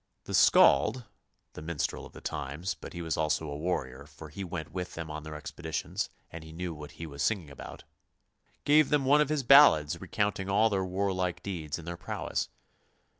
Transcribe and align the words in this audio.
The 0.23 0.33
Skald— 0.33 1.03
the 1.53 1.61
minstrel 1.61 2.07
of 2.07 2.13
the 2.13 2.21
times, 2.21 2.73
but 2.73 2.93
he 2.93 3.03
was 3.03 3.17
also 3.17 3.47
a 3.47 3.55
warrior, 3.55 4.07
for 4.07 4.29
he 4.29 4.43
went 4.43 4.71
with 4.71 4.95
them 4.95 5.11
on 5.11 5.21
their 5.21 5.35
expeditions, 5.35 6.09
and 6.31 6.43
he 6.43 6.51
knew 6.51 6.73
what 6.73 6.93
he 6.93 7.05
was 7.05 7.21
singing 7.21 7.51
about— 7.51 7.83
gave 8.65 8.89
them 8.89 9.05
one 9.05 9.21
of 9.21 9.29
his 9.29 9.43
ballads 9.43 10.01
recounting 10.01 10.49
all 10.49 10.71
their 10.71 10.83
warlike 10.83 11.43
deeds 11.43 11.77
and 11.77 11.87
their 11.87 11.97
prowess. 11.97 12.49